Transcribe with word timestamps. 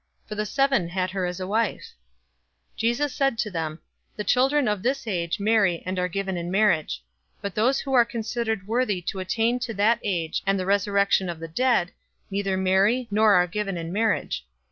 For 0.25 0.33
the 0.33 0.47
seven 0.47 0.89
had 0.89 1.11
her 1.11 1.27
as 1.27 1.39
a 1.39 1.45
wife." 1.45 1.93
020:034 2.75 2.77
Jesus 2.77 3.13
said 3.13 3.37
to 3.37 3.51
them, 3.51 3.81
"The 4.15 4.23
children 4.23 4.67
of 4.67 4.81
this 4.81 5.05
age 5.05 5.39
marry, 5.39 5.83
and 5.85 5.99
are 5.99 6.07
given 6.07 6.37
in 6.37 6.49
marriage. 6.49 7.03
020:035 7.41 7.41
But 7.43 7.53
those 7.53 7.79
who 7.81 7.93
are 7.93 8.03
considered 8.05 8.67
worthy 8.67 8.99
to 9.03 9.19
attain 9.19 9.59
to 9.59 9.75
that 9.75 9.99
age 10.03 10.41
and 10.47 10.59
the 10.59 10.65
resurrection 10.65 11.27
from 11.27 11.39
the 11.39 11.47
dead, 11.47 11.91
neither 12.31 12.57
marry, 12.57 13.09
nor 13.11 13.35
are 13.35 13.45
given 13.45 13.77
in 13.77 13.93
marriage. 13.93 14.43